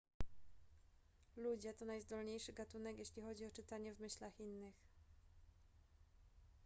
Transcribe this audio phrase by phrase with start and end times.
[1.37, 4.75] ludzie to najzdolniejszy gatunek jeśli chodzi o czytanie w myślach innych